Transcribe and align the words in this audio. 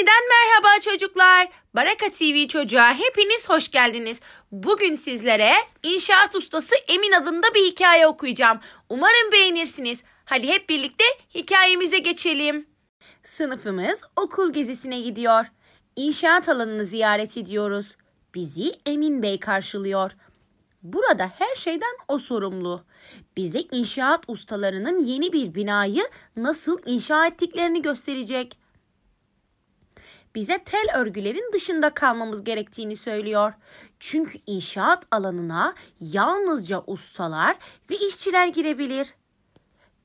Yeniden 0.00 0.28
merhaba 0.28 0.80
çocuklar. 0.80 1.48
Baraka 1.74 2.10
TV 2.10 2.48
çocuğa 2.48 2.94
hepiniz 2.94 3.48
hoş 3.48 3.70
geldiniz. 3.70 4.20
Bugün 4.52 4.94
sizlere 4.94 5.52
inşaat 5.82 6.34
ustası 6.34 6.74
Emin 6.88 7.12
adında 7.12 7.54
bir 7.54 7.66
hikaye 7.66 8.06
okuyacağım. 8.06 8.60
Umarım 8.88 9.32
beğenirsiniz. 9.32 10.02
Hadi 10.24 10.48
hep 10.48 10.68
birlikte 10.68 11.04
hikayemize 11.34 11.98
geçelim. 11.98 12.66
Sınıfımız 13.22 14.02
okul 14.16 14.52
gezisine 14.52 15.00
gidiyor. 15.00 15.46
İnşaat 15.96 16.48
alanını 16.48 16.84
ziyaret 16.84 17.36
ediyoruz. 17.36 17.96
Bizi 18.34 18.72
Emin 18.86 19.22
Bey 19.22 19.40
karşılıyor. 19.40 20.12
Burada 20.82 21.30
her 21.38 21.54
şeyden 21.54 21.96
o 22.08 22.18
sorumlu. 22.18 22.84
Bize 23.36 23.60
inşaat 23.72 24.24
ustalarının 24.28 25.04
yeni 25.04 25.32
bir 25.32 25.54
binayı 25.54 26.02
nasıl 26.36 26.78
inşa 26.86 27.26
ettiklerini 27.26 27.82
gösterecek. 27.82 28.59
Bize 30.34 30.58
tel 30.64 30.86
örgülerin 30.96 31.52
dışında 31.52 31.90
kalmamız 31.94 32.44
gerektiğini 32.44 32.96
söylüyor. 32.96 33.52
Çünkü 34.00 34.38
inşaat 34.46 35.06
alanına 35.10 35.74
yalnızca 36.00 36.82
ustalar 36.86 37.56
ve 37.90 37.96
işçiler 37.96 38.46
girebilir. 38.46 39.14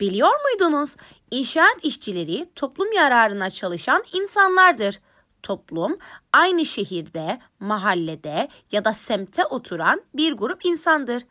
Biliyor 0.00 0.30
muydunuz? 0.42 0.96
İnşaat 1.30 1.76
işçileri 1.82 2.48
toplum 2.54 2.92
yararına 2.92 3.50
çalışan 3.50 4.04
insanlardır. 4.12 5.00
Toplum 5.42 5.98
aynı 6.32 6.64
şehirde, 6.64 7.40
mahallede 7.60 8.48
ya 8.72 8.84
da 8.84 8.92
semte 8.92 9.44
oturan 9.44 10.02
bir 10.14 10.32
grup 10.32 10.64
insandır. 10.66 11.22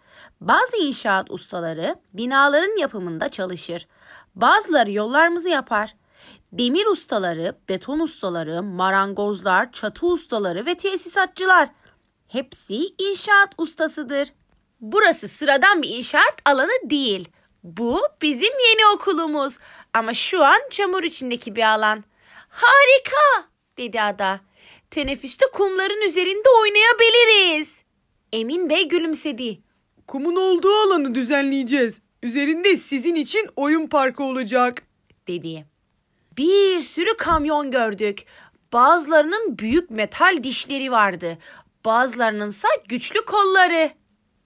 Bazı 0.41 0.77
inşaat 0.77 1.31
ustaları 1.31 1.95
binaların 2.13 2.77
yapımında 2.79 3.29
çalışır. 3.29 3.87
Bazıları 4.35 4.91
yollarımızı 4.91 5.49
yapar. 5.49 5.95
Demir 6.51 6.85
ustaları, 6.85 7.55
beton 7.69 7.99
ustaları, 7.99 8.63
marangozlar, 8.63 9.71
çatı 9.71 10.05
ustaları 10.05 10.65
ve 10.65 10.75
tesisatçılar 10.75 11.69
hepsi 12.27 12.75
inşaat 12.97 13.49
ustasıdır. 13.57 14.29
Burası 14.81 15.27
sıradan 15.27 15.81
bir 15.81 15.89
inşaat 15.89 16.35
alanı 16.45 16.89
değil. 16.89 17.29
Bu 17.63 18.01
bizim 18.21 18.53
yeni 18.69 18.95
okulumuz 18.95 19.57
ama 19.93 20.13
şu 20.13 20.43
an 20.43 20.59
çamur 20.69 21.03
içindeki 21.03 21.55
bir 21.55 21.73
alan. 21.73 22.03
Harika 22.49 23.49
dedi 23.77 24.01
ada. 24.01 24.39
Teneffüste 24.91 25.45
kumların 25.53 26.01
üzerinde 26.07 26.49
oynayabiliriz. 26.61 27.83
Emin 28.31 28.69
Bey 28.69 28.87
gülümsedi. 28.87 29.59
Kumun 30.07 30.35
olduğu 30.35 30.73
alanı 30.73 31.15
düzenleyeceğiz. 31.15 32.01
Üzerinde 32.23 32.77
sizin 32.77 33.15
için 33.15 33.49
oyun 33.55 33.87
parkı 33.87 34.23
olacak. 34.23 34.83
dedi. 35.27 35.72
Bir 36.37 36.81
sürü 36.81 37.17
kamyon 37.17 37.71
gördük. 37.71 38.25
Bazılarının 38.73 39.59
büyük 39.59 39.89
metal 39.89 40.43
dişleri 40.43 40.91
vardı. 40.91 41.37
Bazılarının 41.85 42.49
ise 42.49 42.67
güçlü 42.87 43.25
kolları. 43.25 43.91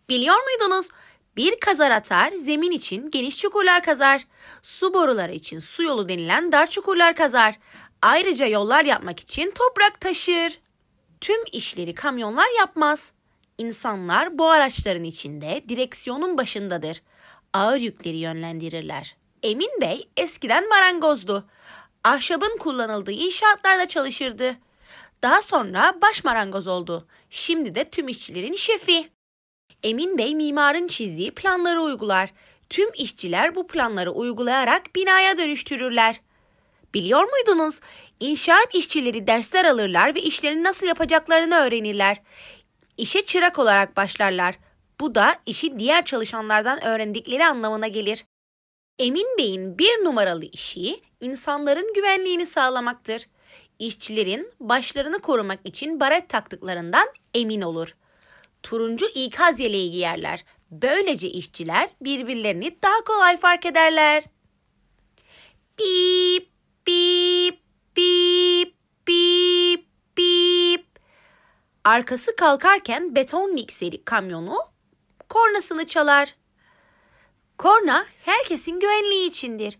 Biliyor 0.09 0.35
muydunuz? 0.43 0.89
Bir 1.37 1.59
kazar 1.59 1.91
atar, 1.91 2.31
zemin 2.31 2.71
için 2.71 3.11
geniş 3.11 3.37
çukurlar 3.37 3.83
kazar. 3.83 4.27
Su 4.61 4.93
boruları 4.93 5.33
için 5.33 5.59
su 5.59 5.83
yolu 5.83 6.09
denilen 6.09 6.51
dar 6.51 6.69
çukurlar 6.69 7.15
kazar. 7.15 7.59
Ayrıca 8.01 8.45
yollar 8.45 8.85
yapmak 8.85 9.19
için 9.19 9.51
toprak 9.51 10.01
taşır. 10.01 10.59
Tüm 11.21 11.43
işleri 11.51 11.93
kamyonlar 11.93 12.57
yapmaz. 12.59 13.11
İnsanlar 13.57 14.37
bu 14.37 14.49
araçların 14.49 15.03
içinde 15.03 15.63
direksiyonun 15.69 16.37
başındadır. 16.37 17.01
Ağır 17.53 17.79
yükleri 17.79 18.17
yönlendirirler. 18.17 19.16
Emin 19.43 19.81
Bey 19.81 20.09
eskiden 20.17 20.69
marangozdu. 20.69 21.47
Ahşabın 22.03 22.57
kullanıldığı 22.57 23.11
inşaatlarda 23.11 23.87
çalışırdı. 23.87 24.57
Daha 25.23 25.41
sonra 25.41 25.95
baş 26.01 26.23
marangoz 26.23 26.67
oldu. 26.67 27.07
Şimdi 27.29 27.75
de 27.75 27.85
tüm 27.85 28.07
işçilerin 28.07 28.55
şefi. 28.55 29.09
Emin 29.83 30.17
Bey 30.17 30.35
mimarın 30.35 30.87
çizdiği 30.87 31.31
planları 31.31 31.81
uygular. 31.81 32.33
Tüm 32.69 32.89
işçiler 32.93 33.55
bu 33.55 33.67
planları 33.67 34.11
uygulayarak 34.11 34.95
binaya 34.95 35.37
dönüştürürler. 35.37 36.21
Biliyor 36.93 37.23
muydunuz? 37.23 37.79
İnşaat 38.19 38.75
işçileri 38.75 39.27
dersler 39.27 39.65
alırlar 39.65 40.15
ve 40.15 40.21
işlerini 40.21 40.63
nasıl 40.63 40.87
yapacaklarını 40.87 41.55
öğrenirler. 41.55 42.21
İşe 42.97 43.25
çırak 43.25 43.59
olarak 43.59 43.97
başlarlar. 43.97 44.55
Bu 44.99 45.15
da 45.15 45.35
işi 45.45 45.79
diğer 45.79 46.05
çalışanlardan 46.05 46.85
öğrendikleri 46.85 47.45
anlamına 47.45 47.87
gelir. 47.87 48.25
Emin 48.99 49.37
Bey'in 49.37 49.77
bir 49.77 50.05
numaralı 50.05 50.45
işi 50.45 51.01
insanların 51.21 51.93
güvenliğini 51.93 52.45
sağlamaktır. 52.45 53.27
İşçilerin 53.79 54.51
başlarını 54.59 55.19
korumak 55.19 55.59
için 55.63 55.99
baret 55.99 56.29
taktıklarından 56.29 57.07
emin 57.33 57.61
olur. 57.61 57.95
Turuncu 58.63 59.05
ikaz 59.15 59.59
yeleği 59.59 59.91
giyerler. 59.91 60.45
Böylece 60.71 61.29
işçiler 61.29 61.89
birbirlerini 62.01 62.77
daha 62.83 63.03
kolay 63.03 63.37
fark 63.37 63.65
ederler. 63.65 64.23
Bip 65.79 66.49
bip 66.87 67.59
bip 67.97 68.75
bip 69.07 69.85
bip. 70.17 70.85
Arkası 71.83 72.35
kalkarken 72.35 73.15
beton 73.15 73.53
mikseri 73.53 74.03
kamyonu 74.03 74.57
kornasını 75.29 75.87
çalar. 75.87 76.35
Korna 77.57 78.05
herkesin 78.25 78.79
güvenliği 78.79 79.29
içindir. 79.29 79.79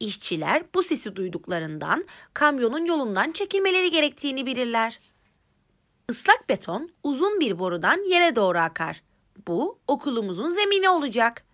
İşçiler 0.00 0.62
bu 0.74 0.82
sesi 0.82 1.16
duyduklarından 1.16 2.04
kamyonun 2.34 2.84
yolundan 2.84 3.32
çekilmeleri 3.32 3.90
gerektiğini 3.90 4.46
bilirler. 4.46 5.00
Islak 6.10 6.48
beton 6.48 6.90
uzun 7.02 7.40
bir 7.40 7.58
borudan 7.58 8.10
yere 8.10 8.36
doğru 8.36 8.58
akar. 8.58 9.02
Bu 9.48 9.78
okulumuzun 9.88 10.48
zemini 10.48 10.88
olacak. 10.88 11.44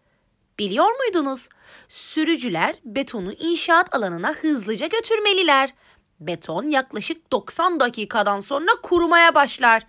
Biliyor 0.59 0.91
muydunuz? 0.99 1.49
Sürücüler 1.89 2.75
betonu 2.85 3.33
inşaat 3.33 3.95
alanına 3.95 4.33
hızlıca 4.33 4.87
götürmeliler. 4.87 5.75
Beton 6.21 6.69
yaklaşık 6.69 7.33
90 7.33 7.81
dakikadan 7.81 8.41
sonra 8.41 8.71
kurumaya 8.83 9.35
başlar. 9.35 9.87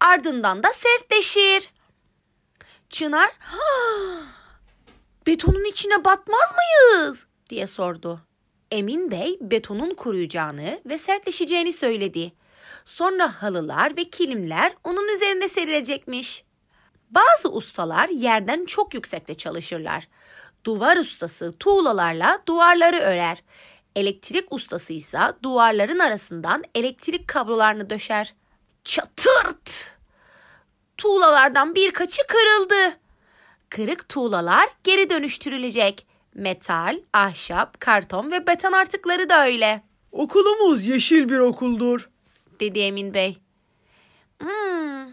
Ardından 0.00 0.62
da 0.62 0.68
sertleşir. 0.72 1.70
Çınar, 2.90 3.30
betonun 5.26 5.64
içine 5.64 6.04
batmaz 6.04 6.52
mıyız? 6.52 7.26
diye 7.50 7.66
sordu. 7.66 8.20
Emin 8.70 9.10
Bey 9.10 9.38
betonun 9.40 9.94
kuruyacağını 9.94 10.80
ve 10.86 10.98
sertleşeceğini 10.98 11.72
söyledi. 11.72 12.32
Sonra 12.84 13.42
halılar 13.42 13.96
ve 13.96 14.04
kilimler 14.10 14.72
onun 14.84 15.08
üzerine 15.08 15.48
serilecekmiş. 15.48 16.44
Bazı 17.10 17.52
ustalar 17.52 18.08
yerden 18.08 18.64
çok 18.64 18.94
yüksekte 18.94 19.34
çalışırlar. 19.34 20.08
Duvar 20.64 20.96
ustası 20.96 21.54
tuğlalarla 21.58 22.42
duvarları 22.46 22.98
örer. 22.98 23.42
Elektrik 23.96 24.52
ustası 24.52 24.92
ise 24.92 25.18
duvarların 25.42 25.98
arasından 25.98 26.64
elektrik 26.74 27.28
kablolarını 27.28 27.90
döşer. 27.90 28.34
Çatırt! 28.84 29.96
Tuğlalardan 30.96 31.74
birkaçı 31.74 32.22
kırıldı. 32.26 33.01
Kırık 33.72 34.08
tuğlalar 34.08 34.68
geri 34.84 35.10
dönüştürülecek. 35.10 36.06
Metal, 36.34 37.00
ahşap, 37.12 37.80
karton 37.80 38.30
ve 38.30 38.46
beton 38.46 38.72
artıkları 38.72 39.28
da 39.28 39.46
öyle. 39.46 39.82
Okulumuz 40.12 40.86
yeşil 40.86 41.28
bir 41.28 41.38
okuldur. 41.38 42.10
Dedi 42.60 42.78
Emin 42.78 43.14
Bey. 43.14 43.38
Hmm, 44.38 45.12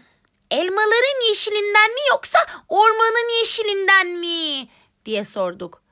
elmaların 0.50 1.28
yeşilinden 1.28 1.90
mi 1.90 2.00
yoksa 2.10 2.38
ormanın 2.68 3.38
yeşilinden 3.40 4.06
mi? 4.06 4.68
diye 5.04 5.24
sorduk. 5.24 5.82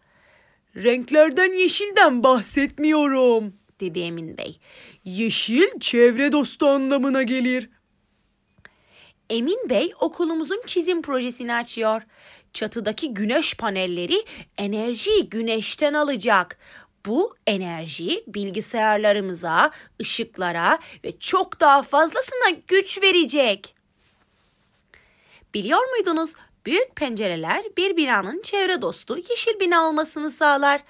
Renklerden 0.76 1.52
yeşilden 1.52 2.22
bahsetmiyorum. 2.22 3.54
Dedi 3.80 4.00
Emin 4.00 4.38
Bey. 4.38 4.58
Yeşil 5.04 5.80
çevre 5.80 6.32
dostu 6.32 6.66
anlamına 6.66 7.22
gelir. 7.22 7.70
Emin 9.30 9.68
Bey 9.70 9.92
okulumuzun 10.00 10.62
çizim 10.66 11.02
projesini 11.02 11.54
açıyor. 11.54 12.02
Çatıdaki 12.52 13.14
güneş 13.14 13.54
panelleri 13.54 14.24
enerjiyi 14.58 15.28
güneşten 15.28 15.94
alacak. 15.94 16.58
Bu 17.06 17.36
enerji 17.46 18.24
bilgisayarlarımıza, 18.26 19.70
ışıklara 20.00 20.78
ve 21.04 21.18
çok 21.18 21.60
daha 21.60 21.82
fazlasına 21.82 22.50
güç 22.68 23.02
verecek. 23.02 23.74
Biliyor 25.54 25.88
muydunuz? 25.90 26.34
Büyük 26.66 26.96
pencereler 26.96 27.64
bir 27.76 27.96
binanın 27.96 28.42
çevre 28.42 28.82
dostu 28.82 29.18
yeşil 29.30 29.60
bina 29.60 29.88
olmasını 29.88 30.30
sağlar. 30.30 30.80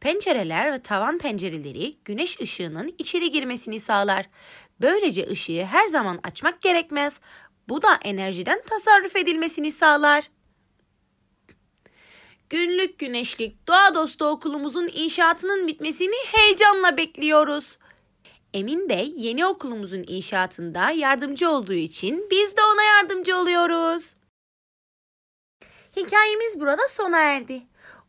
Pencereler 0.00 0.72
ve 0.72 0.82
tavan 0.82 1.18
pencereleri 1.18 1.96
güneş 2.04 2.40
ışığının 2.40 2.94
içeri 2.98 3.30
girmesini 3.30 3.80
sağlar. 3.80 4.26
Böylece 4.80 5.28
ışığı 5.30 5.64
her 5.64 5.86
zaman 5.86 6.20
açmak 6.22 6.60
gerekmez. 6.62 7.20
Bu 7.68 7.82
da 7.82 7.98
enerjiden 8.02 8.62
tasarruf 8.62 9.16
edilmesini 9.16 9.72
sağlar. 9.72 10.30
Günlük 12.50 12.98
güneşlik 12.98 13.68
doğa 13.68 13.94
dostu 13.94 14.24
okulumuzun 14.24 14.88
inşaatının 14.92 15.66
bitmesini 15.66 16.16
heyecanla 16.32 16.96
bekliyoruz. 16.96 17.78
Emin 18.54 18.88
Bey 18.88 19.12
yeni 19.16 19.46
okulumuzun 19.46 20.04
inşaatında 20.06 20.90
yardımcı 20.90 21.50
olduğu 21.50 21.72
için 21.72 22.28
biz 22.30 22.56
de 22.56 22.60
ona 22.74 22.82
yardımcı 22.82 23.36
oluyoruz. 23.38 24.14
Hikayemiz 25.96 26.60
burada 26.60 26.88
sona 26.88 27.18
erdi. 27.18 27.62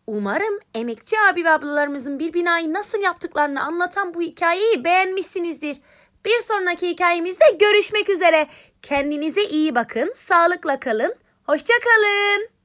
Umarım 0.08 0.60
emekçi 0.76 1.20
abi 1.20 1.44
ve 1.44 1.50
ablalarımızın 1.50 2.20
bir 2.20 2.34
binayı 2.34 2.74
nasıl 2.74 3.02
yaptıklarını 3.02 3.64
anlatan 3.64 4.14
bu 4.14 4.22
hikayeyi 4.22 4.84
beğenmişsinizdir. 4.84 5.78
Bir 6.28 6.40
sonraki 6.42 6.90
hikayemizde 6.90 7.46
görüşmek 7.60 8.10
üzere. 8.10 8.48
Kendinize 8.82 9.44
iyi 9.44 9.76
bakın, 9.76 10.14
sağlıkla 10.16 10.80
kalın, 10.80 11.16
hoşça 11.44 11.74
kalın. 11.84 12.57